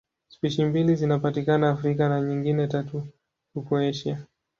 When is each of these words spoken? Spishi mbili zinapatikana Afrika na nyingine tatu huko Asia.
Spishi 0.27 0.65
mbili 0.65 0.95
zinapatikana 0.95 1.69
Afrika 1.69 2.09
na 2.09 2.21
nyingine 2.21 2.67
tatu 2.67 3.07
huko 3.53 3.77
Asia. 3.77 4.25